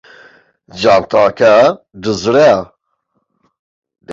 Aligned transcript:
جانتاکە 0.79 1.55
دزرا. 2.03 2.51